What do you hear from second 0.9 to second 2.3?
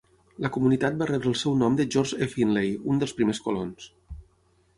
va rebre el seu nom de George